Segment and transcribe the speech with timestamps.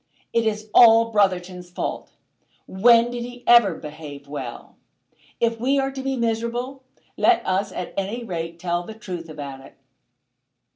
[0.33, 2.15] It is all Brotherton's fault.
[2.65, 4.77] When did he ever behave well?
[5.39, 6.81] If we are to be miserable,
[7.17, 9.75] let us at any rate tell the truth about it."